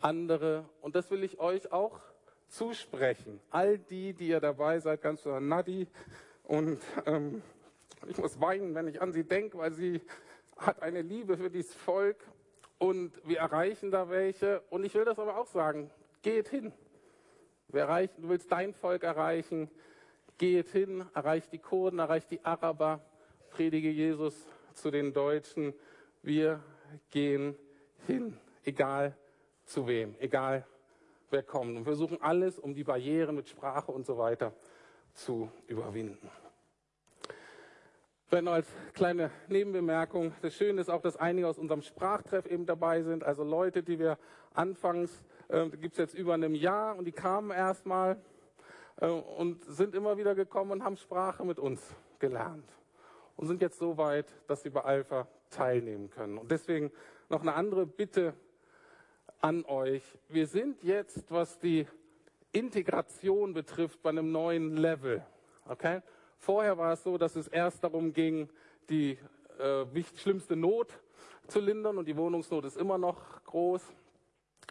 [0.00, 0.68] andere.
[0.80, 2.00] Und das will ich euch auch
[2.48, 3.40] zusprechen.
[3.50, 5.86] All die, die ihr dabei seid, ganz besonders Nadi.
[6.44, 7.42] Und ähm,
[8.08, 10.00] ich muss weinen, wenn ich an sie denke, weil sie
[10.56, 12.16] hat eine Liebe für dieses Volk
[12.78, 14.62] und wir erreichen da welche.
[14.70, 15.90] Und ich will das aber auch sagen,
[16.22, 16.72] geht hin.
[17.68, 19.70] Wir erreichen, du willst dein Volk erreichen,
[20.38, 23.00] geht hin, erreicht die Kurden, erreicht die Araber,
[23.50, 25.74] predige Jesus zu den Deutschen.
[26.22, 26.62] Wir
[27.10, 27.56] gehen
[28.06, 29.16] hin, egal
[29.64, 30.66] zu wem, egal
[31.30, 31.76] wer kommt.
[31.76, 34.52] Und versuchen alles, um die Barrieren mit Sprache und so weiter
[35.14, 36.30] zu überwinden.
[38.28, 43.02] Wenn als kleine Nebenbemerkung, das Schöne ist auch, dass einige aus unserem Sprachtreff eben dabei
[43.02, 44.18] sind, also Leute, die wir
[44.52, 48.20] anfangs, äh, gibt es jetzt über einem Jahr und die kamen erstmal
[49.00, 52.68] äh, und sind immer wieder gekommen und haben Sprache mit uns gelernt
[53.36, 56.38] und sind jetzt so weit, dass sie bei Alpha teilnehmen können.
[56.38, 56.90] Und deswegen
[57.28, 58.34] noch eine andere Bitte
[59.40, 60.02] an euch.
[60.28, 61.86] Wir sind jetzt, was die
[62.52, 65.24] Integration betrifft, bei einem neuen Level.
[65.68, 66.00] Okay?
[66.38, 68.48] Vorher war es so, dass es erst darum ging,
[68.88, 69.18] die
[69.58, 70.98] äh, schlimmste Not
[71.48, 73.82] zu lindern und die Wohnungsnot ist immer noch groß.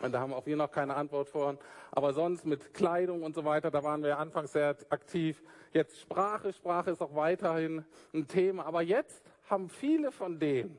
[0.02, 1.58] Und da haben auch wir noch keine Antwort vor.
[1.92, 5.42] Aber sonst mit Kleidung und so weiter, da waren wir ja anfangs sehr aktiv.
[5.72, 8.66] Jetzt Sprache, Sprache ist auch weiterhin ein Thema.
[8.66, 10.78] Aber jetzt haben viele von denen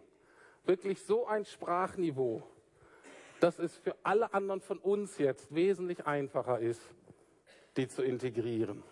[0.64, 2.42] wirklich so ein Sprachniveau,
[3.40, 6.82] dass es für alle anderen von uns jetzt wesentlich einfacher ist,
[7.76, 8.82] die zu integrieren.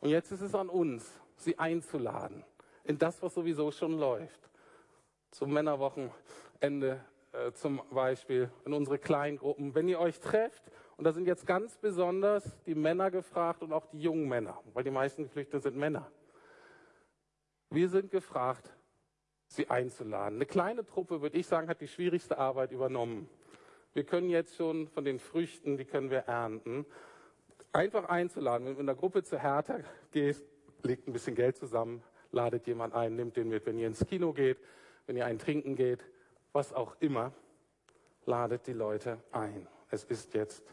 [0.00, 2.44] Und jetzt ist es an uns, sie einzuladen
[2.84, 4.50] in das, was sowieso schon läuft.
[5.30, 7.00] Zum Männerwochenende
[7.32, 9.74] äh, zum Beispiel, in unsere Kleingruppen.
[9.74, 10.62] Wenn ihr euch trefft,
[10.96, 14.84] und da sind jetzt ganz besonders die Männer gefragt und auch die jungen Männer, weil
[14.84, 16.10] die meisten Geflüchteten sind Männer.
[17.70, 18.70] Wir sind gefragt,
[19.54, 20.36] sie einzuladen.
[20.36, 23.28] Eine kleine Truppe, würde ich sagen, hat die schwierigste Arbeit übernommen.
[23.94, 26.86] Wir können jetzt schon von den Früchten, die können wir ernten.
[27.72, 30.44] Einfach einzuladen, wenn du in der Gruppe zu Hertha gehst,
[30.82, 33.66] legt ein bisschen Geld zusammen, ladet jemand ein, nimmt den mit.
[33.66, 34.58] Wenn ihr ins Kino geht,
[35.06, 36.04] wenn ihr einen trinken geht,
[36.52, 37.32] was auch immer,
[38.24, 39.66] ladet die Leute ein.
[39.90, 40.64] Es ist jetzt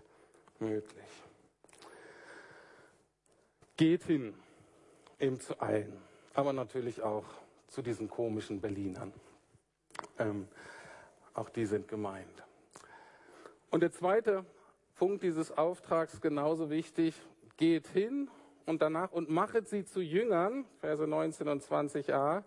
[0.59, 1.23] möglich.
[3.75, 4.33] Geht hin,
[5.19, 6.01] eben zu allen,
[6.33, 7.25] aber natürlich auch
[7.69, 9.13] zu diesen komischen Berlinern.
[10.17, 10.47] Ähm,
[11.33, 12.43] auch die sind gemeint.
[13.69, 14.45] Und der zweite
[14.95, 17.15] Punkt dieses Auftrags genauso wichtig,
[17.57, 18.29] geht hin
[18.65, 22.43] und danach und machet sie zu Jüngern, Verse 19 und 20a,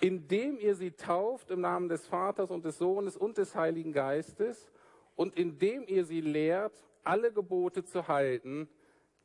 [0.00, 4.70] indem ihr sie tauft im Namen des Vaters und des Sohnes und des Heiligen Geistes
[5.16, 6.72] und indem ihr sie lehrt,
[7.04, 8.68] alle Gebote zu halten,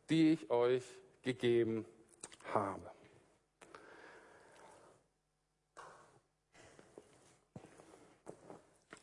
[0.09, 0.83] die ich euch
[1.21, 1.85] gegeben
[2.53, 2.94] habe.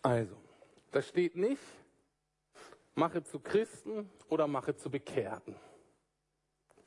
[0.02, 0.36] Also,
[0.90, 1.62] da steht nicht,
[2.96, 5.54] mache zu Christen oder mache zu Bekehrten.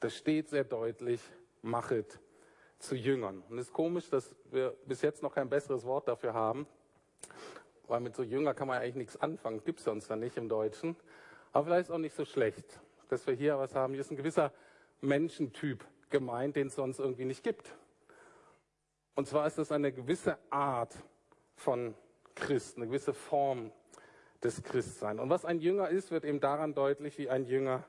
[0.01, 1.21] Das steht sehr deutlich,
[1.62, 2.19] machet
[2.78, 3.41] zu Jüngern.
[3.49, 6.67] Und es ist komisch, dass wir bis jetzt noch kein besseres Wort dafür haben,
[7.88, 10.49] weil mit so Jünger kann man eigentlich nichts anfangen, gibt es sonst dann nicht im
[10.49, 10.97] Deutschen.
[11.54, 13.93] Aber vielleicht ist auch nicht so schlecht, dass wir hier was haben.
[13.93, 14.51] Hier ist ein gewisser
[14.99, 17.73] Menschentyp gemeint, den es sonst irgendwie nicht gibt.
[19.15, 20.93] Und zwar ist das eine gewisse Art
[21.56, 21.95] von
[22.36, 23.71] Christen, eine gewisse Form
[24.43, 25.19] des Christseins.
[25.19, 27.84] Und was ein Jünger ist, wird eben daran deutlich, wie ein Jünger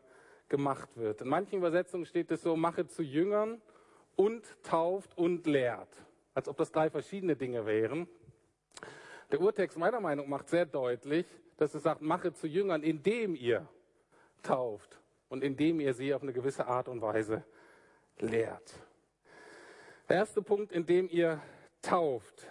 [0.49, 1.23] gemacht wird.
[1.23, 3.61] In manchen Übersetzungen steht es so, mache zu Jüngern
[4.15, 5.89] und tauft und lehrt.
[6.35, 8.09] Als ob das drei verschiedene Dinge wären.
[9.33, 13.35] Der Urtext meiner Meinung nach macht sehr deutlich, dass es sagt, mache zu Jüngern, indem
[13.35, 13.69] ihr
[14.43, 17.45] tauft und indem ihr sie auf eine gewisse Art und Weise
[18.19, 18.75] lehrt.
[20.09, 21.41] Der erste Punkt, indem ihr
[21.83, 22.47] tauft.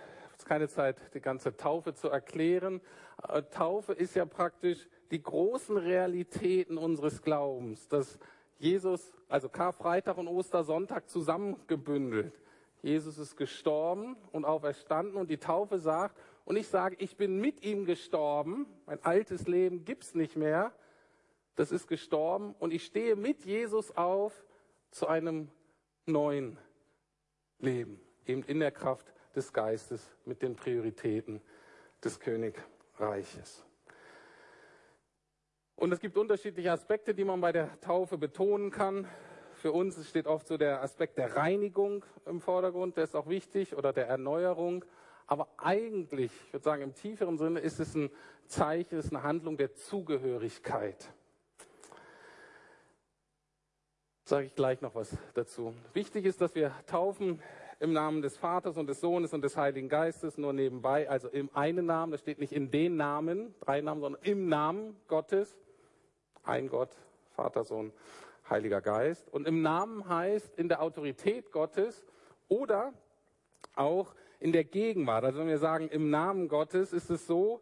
[0.46, 2.80] Es ist keine Zeit, die ganze Taufe zu erklären.
[3.28, 8.20] Äh, Taufe ist ja praktisch die großen Realitäten unseres Glaubens, dass
[8.60, 12.40] Jesus, also Karfreitag und Ostersonntag zusammengebündelt.
[12.84, 17.66] Jesus ist gestorben und auferstanden und die Taufe sagt, und ich sage, ich bin mit
[17.66, 20.74] ihm gestorben, mein altes Leben gibt's nicht mehr,
[21.56, 24.46] das ist gestorben und ich stehe mit Jesus auf
[24.92, 25.50] zu einem
[26.06, 26.60] neuen
[27.58, 31.42] Leben, eben in der Kraft des Geistes mit den Prioritäten
[32.04, 33.66] des Königreiches.
[35.76, 39.08] Und es gibt unterschiedliche Aspekte, die man bei der Taufe betonen kann.
[39.54, 43.76] Für uns steht oft so der Aspekt der Reinigung im Vordergrund, der ist auch wichtig,
[43.76, 44.86] oder der Erneuerung.
[45.28, 48.10] Aber eigentlich, ich würde sagen, im tieferen Sinne ist es ein
[48.48, 51.12] Zeichen, es ist eine Handlung der Zugehörigkeit.
[54.24, 55.74] Sage ich gleich noch was dazu.
[55.94, 57.42] Wichtig ist, dass wir taufen
[57.80, 61.50] im Namen des Vaters und des Sohnes und des Heiligen Geistes, nur nebenbei, also im
[61.54, 65.58] einen Namen, das steht nicht in den Namen, drei Namen, sondern im Namen Gottes,
[66.44, 66.96] ein Gott,
[67.36, 67.92] Vater, Sohn,
[68.50, 69.28] Heiliger Geist.
[69.34, 72.06] Und im Namen heißt in der Autorität Gottes
[72.48, 72.94] oder
[73.76, 75.26] auch in der Gegenwart.
[75.26, 77.62] Also wenn wir sagen im Namen Gottes, ist es so,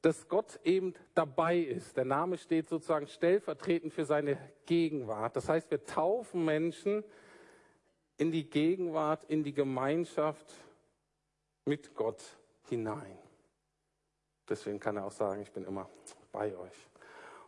[0.00, 1.96] dass Gott eben dabei ist.
[1.96, 5.36] Der Name steht sozusagen stellvertretend für seine Gegenwart.
[5.36, 7.04] Das heißt, wir taufen Menschen
[8.16, 10.54] in die Gegenwart, in die Gemeinschaft
[11.64, 12.22] mit Gott
[12.68, 13.18] hinein.
[14.48, 15.88] Deswegen kann er auch sagen, ich bin immer
[16.32, 16.90] bei euch.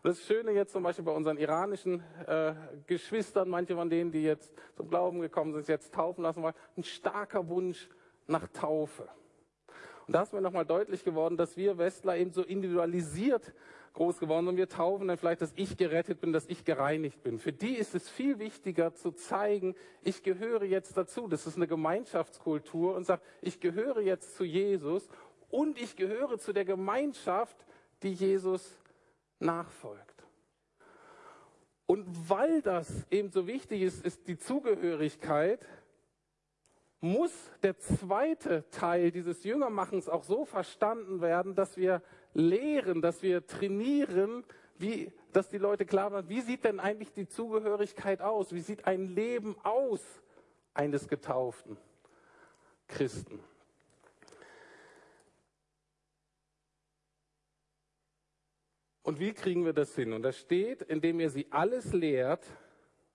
[0.02, 2.54] Das Schöne jetzt zum Beispiel bei unseren iranischen äh,
[2.86, 6.84] Geschwistern, manche von denen, die jetzt zum Glauben gekommen sind, jetzt taufen lassen wollen, ein
[6.84, 7.88] starker Wunsch
[8.28, 9.08] nach Taufe.
[10.06, 13.52] Und da ist mir nochmal deutlich geworden, dass wir Westler eben so individualisiert
[13.96, 14.56] groß geworden sind.
[14.56, 17.38] Wir taufen dann vielleicht, dass ich gerettet bin, dass ich gereinigt bin.
[17.38, 21.26] Für die ist es viel wichtiger zu zeigen, ich gehöre jetzt dazu.
[21.26, 25.08] Das ist eine Gemeinschaftskultur und sagt, ich gehöre jetzt zu Jesus
[25.48, 27.56] und ich gehöre zu der Gemeinschaft,
[28.02, 28.78] die Jesus
[29.40, 30.24] nachfolgt.
[31.86, 35.66] Und weil das eben so wichtig ist, ist die Zugehörigkeit,
[37.00, 37.32] muss
[37.62, 42.02] der zweite Teil dieses Jüngermachens auch so verstanden werden, dass wir
[42.36, 44.44] lehren, dass wir trainieren,
[44.78, 48.52] wie, dass die Leute klar werden, wie sieht denn eigentlich die Zugehörigkeit aus?
[48.52, 50.02] Wie sieht ein Leben aus
[50.74, 51.78] eines getauften
[52.88, 53.40] Christen?
[59.02, 60.12] Und wie kriegen wir das hin?
[60.12, 62.44] Und das steht, indem ihr sie alles lehrt,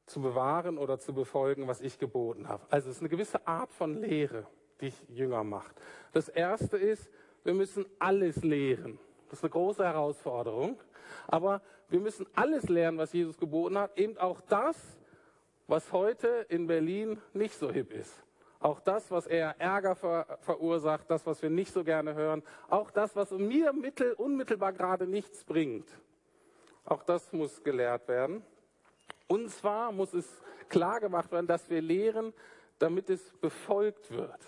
[0.05, 2.65] zu bewahren oder zu befolgen, was ich geboten habe.
[2.69, 4.47] Also es ist eine gewisse Art von Lehre,
[4.79, 5.79] die ich Jünger macht.
[6.12, 7.10] Das erste ist,
[7.43, 8.99] wir müssen alles lehren.
[9.32, 10.78] Das ist eine große Herausforderung.
[11.26, 13.98] Aber wir müssen alles lernen, was Jesus geboten hat.
[13.98, 14.76] Eben auch das,
[15.67, 18.22] was heute in Berlin nicht so hip ist.
[18.60, 22.91] Auch das, was eher Ärger ver verursacht, das, was wir nicht so gerne hören, auch
[22.91, 25.89] das, was mir mittel, unmittelbar gerade nichts bringt.
[26.84, 28.44] Auch das muss gelehrt werden.
[29.28, 30.28] Und zwar muss es
[30.67, 32.34] klar gemacht werden, dass wir lehren,
[32.80, 34.41] damit es befolgt wird.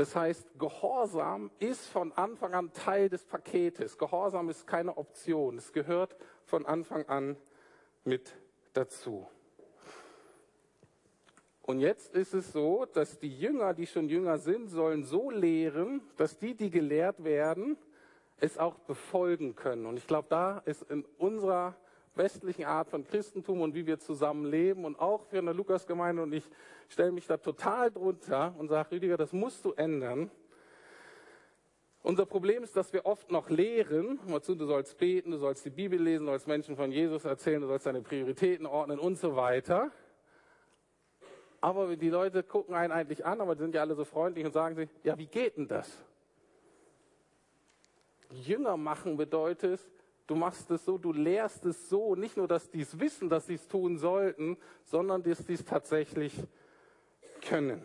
[0.00, 3.98] Das heißt, Gehorsam ist von Anfang an Teil des Paketes.
[3.98, 5.58] Gehorsam ist keine Option.
[5.58, 7.36] Es gehört von Anfang an
[8.06, 8.34] mit
[8.72, 9.28] dazu.
[11.60, 16.00] Und jetzt ist es so, dass die Jünger, die schon Jünger sind, sollen so lehren,
[16.16, 17.76] dass die, die gelehrt werden,
[18.38, 19.84] es auch befolgen können.
[19.84, 21.76] Und ich glaube, da ist in unserer
[22.14, 26.32] westlichen Art von Christentum und wie wir zusammen leben und auch für eine Lukasgemeinde und
[26.32, 26.44] ich
[26.88, 30.30] stelle mich da total drunter und sage, Rüdiger, das musst du ändern.
[32.02, 35.70] Unser Problem ist, dass wir oft noch lehren, dazu, du sollst beten, du sollst die
[35.70, 39.36] Bibel lesen, du sollst Menschen von Jesus erzählen, du sollst deine Prioritäten ordnen und so
[39.36, 39.92] weiter.
[41.60, 44.52] Aber die Leute gucken einen eigentlich an, aber die sind ja alle so freundlich und
[44.52, 46.02] sagen sich, ja, wie geht denn das?
[48.30, 49.80] Jünger machen bedeutet,
[50.30, 53.48] Du machst es so, du lehrst es so, nicht nur, dass die es wissen, dass
[53.48, 56.32] sie es tun sollten, sondern dass sie es tatsächlich
[57.40, 57.82] können.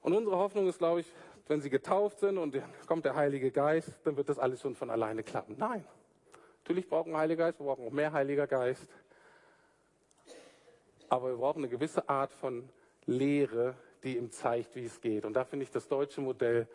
[0.00, 1.06] Und unsere Hoffnung ist, glaube ich,
[1.48, 4.88] wenn sie getauft sind und kommt der Heilige Geist, dann wird das alles schon von
[4.88, 5.56] alleine klappen.
[5.58, 5.84] Nein.
[6.64, 8.88] Natürlich brauchen wir einen Heiligen Geist, wir brauchen auch mehr Heiliger Geist.
[11.10, 12.70] Aber wir brauchen eine gewisse Art von
[13.04, 15.26] Lehre, die ihm zeigt, wie es geht.
[15.26, 16.68] Und da finde ich das deutsche Modell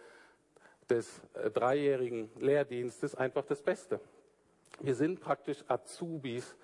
[0.90, 4.00] des äh, dreijährigen Lehrdienstes einfach das Beste.
[4.80, 6.56] Wir sind praktisch Azubis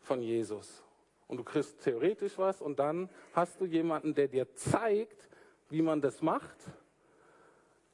[0.00, 0.82] von Jesus.
[1.28, 5.28] Und du kriegst theoretisch was und dann hast du jemanden, der dir zeigt,
[5.68, 6.56] wie man das macht.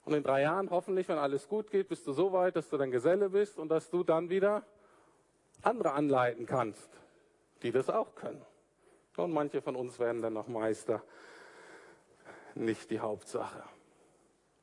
[0.07, 2.79] Und in drei Jahren hoffentlich, wenn alles gut geht, bist du so weit, dass du
[2.79, 4.65] dann Geselle bist und dass du dann wieder
[5.63, 6.89] andere anleiten kannst,
[7.63, 8.43] die das auch können.
[9.17, 11.03] Und manche von uns werden dann noch Meister.
[12.55, 13.65] Nicht die Hauptsache.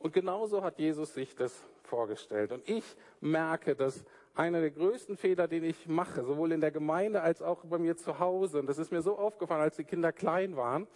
[0.04, 2.52] Und genauso hat Jesus sich das vorgestellt.
[2.52, 2.84] Und ich
[3.22, 4.04] merke, dass
[4.36, 7.96] einer der größten Fehler, den ich mache, sowohl in der Gemeinde als auch bei mir
[7.96, 10.88] zu Hause, und das ist mir so aufgefallen, als die Kinder klein waren,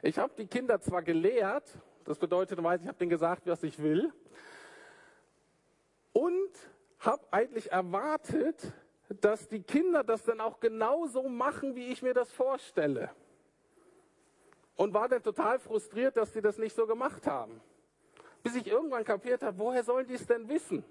[0.00, 1.70] ich habe die Kinder zwar gelehrt,
[2.04, 4.10] das bedeutet, ich habe denen gesagt, was ich will,
[6.14, 6.50] und
[7.00, 8.72] habe eigentlich erwartet,
[9.20, 13.10] dass die Kinder das dann auch genauso machen, wie ich mir das vorstelle.
[14.76, 17.60] Und war dann total frustriert, dass sie das nicht so gemacht haben
[18.46, 20.84] bis ich irgendwann kapiert habe, woher sollen die es denn wissen?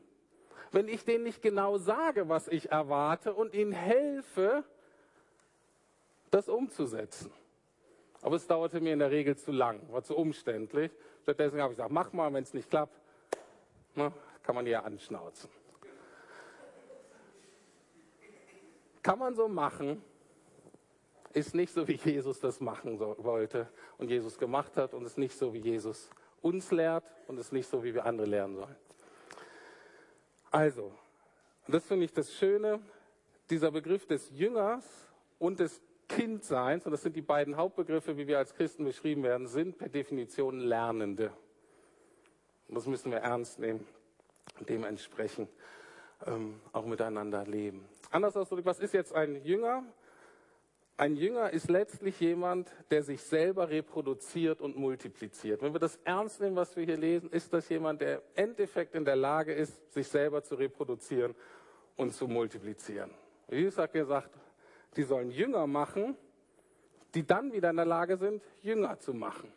[0.73, 4.65] Wenn ich denen nicht genau sage, was ich erwarte und ihnen helfe,
[6.31, 7.31] das umzusetzen.
[8.21, 10.91] Aber es dauerte mir in der Regel zu lang, war zu umständlich.
[11.21, 12.99] Stattdessen habe ich gesagt, mach mal, wenn es nicht klappt,
[13.93, 14.11] na,
[14.43, 15.49] kann man ja anschnauzen.
[19.01, 20.03] Kann man so machen,
[21.31, 25.37] ist nicht so, wie Jesus das machen wollte und Jesus gemacht hat und ist nicht
[25.37, 26.09] so, wie Jesus
[26.45, 28.75] uns lehrt und es nicht so, wie wir andere lernen sollen.
[30.51, 30.93] Also,
[31.67, 32.79] das finde ich das Schöne,
[33.49, 34.85] dieser Begriff des Jüngers
[35.39, 39.47] und des Kindseins, und das sind die beiden Hauptbegriffe, wie wir als Christen beschrieben werden,
[39.47, 41.31] sind per Definition Lernende.
[42.67, 43.85] Und das müssen wir ernst nehmen
[44.59, 45.49] und dementsprechend
[46.27, 47.83] ähm, auch miteinander leben.
[48.11, 49.83] Anders ausgedrückt, was ist jetzt ein Jünger?
[50.97, 55.61] Ein Jünger ist letztlich jemand, der sich selber reproduziert und multipliziert.
[55.61, 58.95] Wenn wir das ernst nehmen, was wir hier lesen, ist das jemand, der im Endeffekt
[58.95, 61.35] in der Lage ist, sich selber zu reproduzieren
[61.97, 63.11] und zu multiplizieren.
[63.49, 64.29] Jesus hat gesagt,
[64.95, 66.15] die sollen Jünger machen,
[67.13, 69.51] die dann wieder in der Lage sind, Jünger zu machen.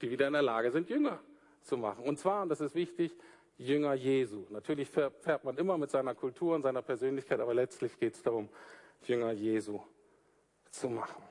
[0.00, 1.18] Die wieder in der Lage sind, Jünger
[1.60, 2.04] zu machen.
[2.04, 3.14] Und zwar, und das ist wichtig,
[3.58, 4.46] Jünger Jesu.
[4.48, 8.48] Natürlich fährt man immer mit seiner Kultur und seiner Persönlichkeit, aber letztlich geht es darum,
[9.02, 9.82] Jünger Jesu
[10.74, 11.22] zu machen.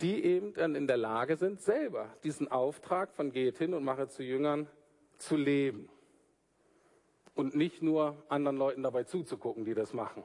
[0.00, 4.08] Die eben dann in der Lage sind, selber diesen Auftrag von geht hin und mache
[4.08, 4.68] zu Jüngern
[5.18, 5.88] zu leben.
[7.34, 10.24] Und nicht nur anderen Leuten dabei zuzugucken, die das machen.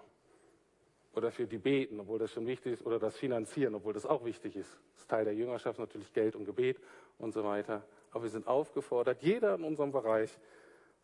[1.14, 4.26] Oder für die beten, obwohl das schon wichtig ist, oder das finanzieren, obwohl das auch
[4.26, 4.72] wichtig ist.
[4.94, 6.80] Das ist Teil der Jüngerschaft natürlich Geld und Gebet
[7.18, 7.84] und so weiter.
[8.12, 10.38] Aber wir sind aufgefordert, jeder in unserem Bereich,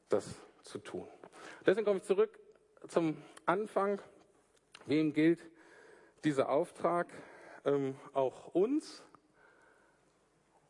[0.10, 1.08] das zu tun.
[1.66, 2.38] Deswegen komme ich zurück
[2.88, 4.02] zum Anfang.
[4.86, 5.40] Wem gilt
[6.24, 7.08] dieser Auftrag
[7.66, 9.04] ähm, auch uns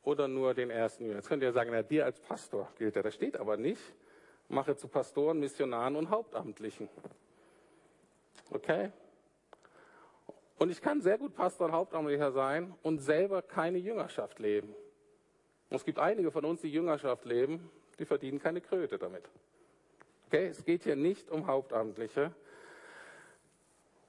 [0.03, 3.03] oder nur den ersten Jetzt könnt ihr sagen, na, dir als Pastor gilt er.
[3.03, 3.81] Das steht aber nicht.
[4.49, 6.89] Mache zu Pastoren, Missionaren und Hauptamtlichen.
[8.51, 8.91] Okay?
[10.57, 14.69] Und ich kann sehr gut Pastor und Hauptamtlicher sein und selber keine Jüngerschaft leben.
[15.69, 19.23] Und es gibt einige von uns, die Jüngerschaft leben, die verdienen keine Kröte damit.
[20.27, 20.47] Okay?
[20.47, 22.31] Es geht hier nicht um Hauptamtliche,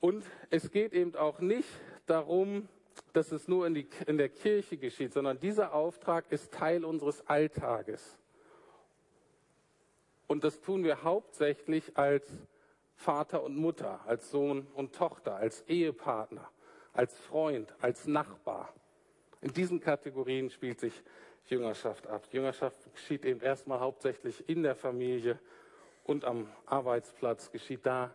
[0.05, 1.71] und es geht eben auch nicht
[2.05, 2.69] darum,
[3.15, 7.27] dass es nur in, die, in der Kirche geschieht, sondern dieser Auftrag ist Teil unseres
[7.27, 8.19] Alltages.
[10.27, 12.31] Und das tun wir hauptsächlich als
[12.97, 16.51] Vater und Mutter, als Sohn und Tochter, als Ehepartner,
[16.93, 18.75] als Freund, als Nachbar.
[19.41, 21.03] In diesen Kategorien spielt sich
[21.47, 22.29] Jüngerschaft ab.
[22.31, 25.39] Jüngerschaft geschieht eben erstmal hauptsächlich in der Familie
[26.05, 28.15] und am Arbeitsplatz, geschieht da,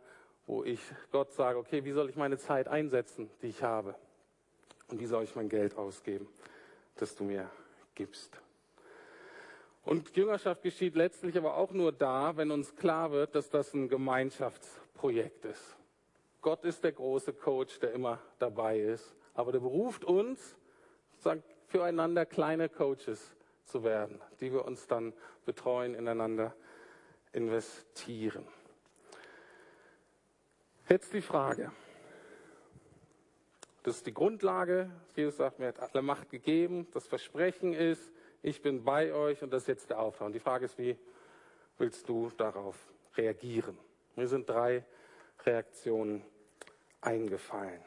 [0.49, 0.81] wo ich
[1.11, 3.93] Gott sage, okay, wie soll ich meine Zeit einsetzen, die ich habe?
[4.87, 6.27] Und wie soll ich mein Geld ausgeben,
[6.95, 7.47] das du mir
[7.93, 8.41] gibst?
[9.85, 13.89] Und Jüngerschaft geschieht letztlich aber auch nur da, wenn uns klar wird, dass das ein
[13.89, 15.77] Gemeinschaftsprojekt ist.
[16.41, 19.15] Gott ist der große Coach, der immer dabei ist.
[19.35, 20.57] Aber der beruft uns,
[21.19, 23.35] sagt, füreinander kleine Coaches
[23.65, 25.13] zu werden, die wir uns dann
[25.45, 26.55] betreuen, ineinander
[27.33, 28.47] investieren.
[30.89, 31.71] Jetzt die Frage.
[33.83, 34.89] Das ist die Grundlage.
[35.15, 36.87] Jesus sagt, mir hat alle Macht gegeben.
[36.93, 38.11] Das Versprechen ist,
[38.41, 40.25] ich bin bei euch und das ist jetzt der Auftrag.
[40.25, 40.97] Und die Frage ist, wie
[41.77, 42.75] willst du darauf
[43.15, 43.77] reagieren.
[44.15, 44.83] Mir sind drei
[45.45, 46.23] Reaktionen
[47.01, 47.81] eingefallen.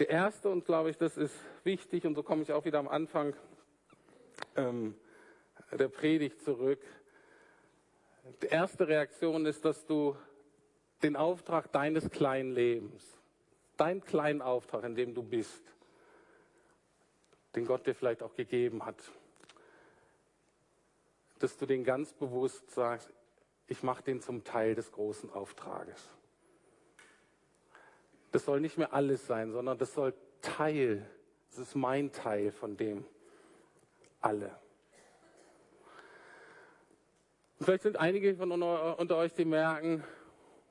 [0.00, 2.88] Der erste, und glaube ich, das ist wichtig, und so komme ich auch wieder am
[2.88, 3.34] Anfang
[4.54, 4.94] ähm,
[5.72, 6.82] der Predigt zurück.
[8.42, 10.14] Die erste Reaktion ist, dass du
[11.02, 13.18] den Auftrag deines kleinen Lebens,
[13.76, 15.62] deinen kleinen Auftrag, in dem du bist,
[17.54, 18.96] den Gott dir vielleicht auch gegeben hat,
[21.38, 23.10] dass du den ganz bewusst sagst,
[23.66, 26.08] ich mache den zum Teil des großen Auftrages.
[28.32, 31.08] Das soll nicht mehr alles sein, sondern das soll Teil,
[31.50, 33.04] das ist mein Teil von dem
[34.20, 34.50] alle.
[37.58, 40.04] Und vielleicht sind einige von unter euch, die merken,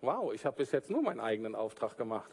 [0.01, 2.31] wow, ich habe bis jetzt nur meinen eigenen Auftrag gemacht.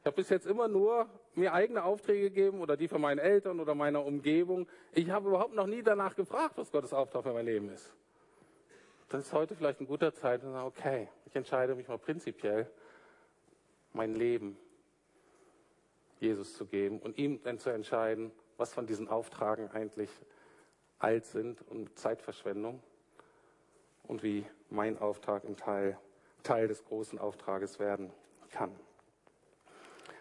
[0.00, 3.60] Ich habe bis jetzt immer nur mir eigene Aufträge gegeben oder die von meinen Eltern
[3.60, 4.66] oder meiner Umgebung.
[4.92, 7.94] Ich habe überhaupt noch nie danach gefragt, was Gottes Auftrag für mein Leben ist.
[9.08, 12.68] Das ist heute vielleicht ein guter Zeit, und okay, ich entscheide mich mal prinzipiell,
[13.92, 14.56] mein Leben
[16.18, 20.10] Jesus zu geben und ihm dann zu entscheiden, was von diesen Auftragen eigentlich
[20.98, 22.82] alt sind und Zeitverschwendung
[24.04, 25.98] und wie mein Auftrag im Teil,
[26.42, 28.12] Teil des großen Auftrages werden
[28.50, 28.74] kann.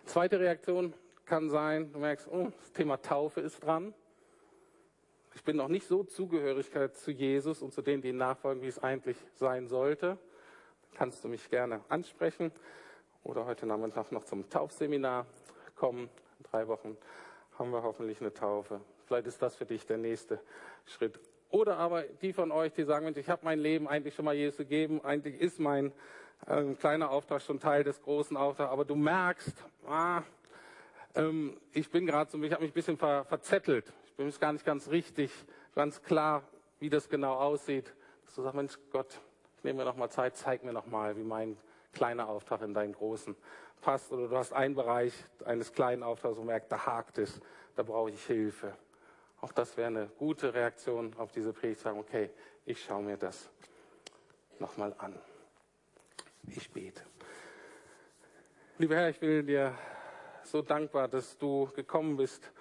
[0.06, 0.94] Zweite Reaktion
[1.26, 3.94] kann sein, du merkst, oh, das Thema Taufe ist dran.
[5.34, 8.68] Ich bin noch nicht so Zugehörigkeit zu Jesus und zu denen, die ihn nachfolgen, wie
[8.68, 10.18] es eigentlich sein sollte.
[10.96, 12.52] Kannst du mich gerne ansprechen
[13.24, 15.26] oder heute Nachmittag noch zum Taufseminar
[15.76, 16.10] kommen.
[16.40, 16.98] In drei Wochen
[17.58, 18.82] haben wir hoffentlich eine Taufe.
[19.06, 20.42] Vielleicht ist das für dich der nächste
[20.86, 21.20] Schritt.
[21.52, 24.34] Oder aber die von euch, die sagen, Mensch, ich habe mein Leben eigentlich schon mal
[24.34, 25.92] Jesus gegeben, eigentlich ist mein
[26.48, 29.54] äh, kleiner Auftrag schon Teil des großen Auftrags, aber du merkst,
[29.86, 30.24] ah,
[31.14, 33.92] ähm, ich bin gerade so, ich habe mich ein bisschen ver, verzettelt.
[34.06, 35.32] Ich bin mir gar nicht ganz richtig,
[35.76, 36.44] ganz klar,
[36.80, 37.94] wie das genau aussieht.
[38.26, 39.20] Dass du sagst, Mensch, Gott,
[39.58, 41.58] ich nehme mir noch mal Zeit, zeig mir noch mal, wie mein
[41.92, 43.36] kleiner Auftrag in deinen großen
[43.82, 44.12] passt.
[44.14, 47.42] Oder du hast einen Bereich eines kleinen Auftrags und merkst, da hakt es,
[47.76, 48.74] da brauche ich Hilfe.
[49.42, 52.30] Auch das wäre eine gute Reaktion auf diese Predigt, sagen, okay,
[52.64, 53.50] ich schaue mir das
[54.60, 55.20] nochmal an.
[56.48, 57.02] Ich bete.
[58.78, 59.76] Lieber Herr, ich will dir
[60.44, 62.52] so dankbar, dass du gekommen bist.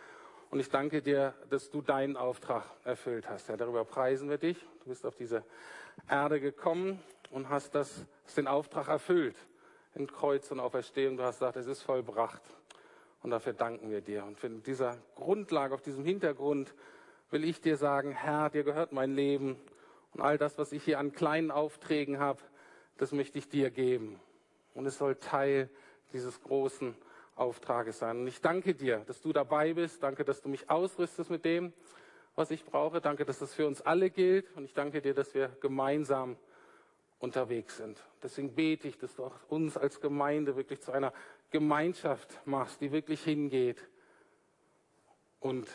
[0.51, 3.49] Und ich danke dir, dass du deinen Auftrag erfüllt hast.
[3.49, 4.59] Ja, darüber preisen wir dich.
[4.83, 5.45] Du bist auf diese
[6.09, 7.01] Erde gekommen
[7.31, 9.37] und hast, das, hast den Auftrag erfüllt.
[9.95, 11.17] In Kreuz und Auferstehung.
[11.17, 12.43] Du hast gesagt, es ist vollbracht.
[13.23, 14.25] Und dafür danken wir dir.
[14.25, 16.75] Und für dieser Grundlage, auf diesem Hintergrund
[17.31, 19.57] will ich dir sagen, Herr, dir gehört mein Leben.
[20.15, 22.41] Und all das, was ich hier an kleinen Aufträgen habe,
[22.97, 24.19] das möchte ich dir geben.
[24.75, 25.69] Und es soll Teil
[26.13, 26.95] dieses großen
[27.37, 28.21] Auftrages sein.
[28.21, 30.03] Und ich danke dir, dass du dabei bist.
[30.03, 31.73] Danke, dass du mich ausrüstest mit dem,
[32.35, 33.01] was ich brauche.
[33.01, 34.55] Danke, dass das für uns alle gilt.
[34.57, 36.37] Und ich danke dir, dass wir gemeinsam
[37.21, 38.03] unterwegs sind.
[38.23, 41.13] Deswegen bete ich, dass du auch uns als Gemeinde wirklich zu einer
[41.51, 43.87] Gemeinschaft machst, die wirklich hingeht
[45.39, 45.69] und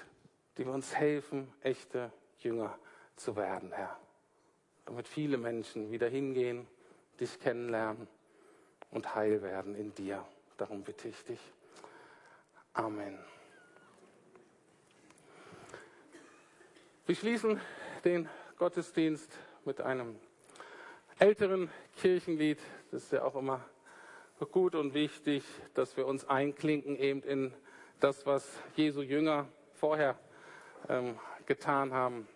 [0.57, 2.77] die uns helfen, echte Jünger
[3.15, 3.97] zu werden, Herr.
[4.85, 6.67] Damit viele Menschen wieder hingehen
[7.19, 8.07] dich kennenlernen
[8.91, 10.25] und heil werden in dir.
[10.57, 11.39] Darum bitte ich dich.
[12.73, 13.17] Amen.
[17.05, 17.59] Wir schließen
[18.03, 18.27] den
[18.57, 19.31] Gottesdienst
[19.63, 20.19] mit einem
[21.19, 22.59] älteren Kirchenlied.
[22.91, 23.63] Das ist ja auch immer
[24.51, 25.43] gut und wichtig,
[25.73, 27.53] dass wir uns einklinken eben in
[27.99, 30.17] das, was Jesu Jünger vorher
[30.89, 32.27] ähm, getan haben.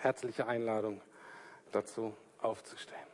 [0.00, 1.00] Herzliche Einladung
[1.72, 3.07] dazu aufzustehen.